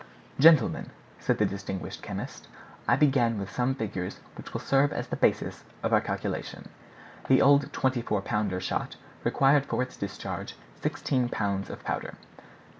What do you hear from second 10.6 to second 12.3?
sixteen pounds of powder."